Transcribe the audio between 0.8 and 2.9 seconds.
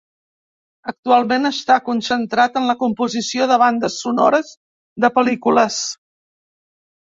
Actualment està concentrat en la